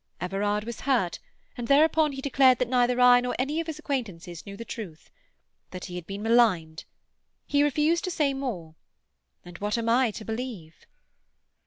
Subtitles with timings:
[0.19, 1.19] Everard was hurt,
[1.55, 4.65] and thereupon he declared that neither I nor any other of his acquaintances knew the
[4.65, 6.85] truth—that he had been maligned.
[7.45, 8.73] He refused to say more,
[9.45, 10.87] and what am I to believe?"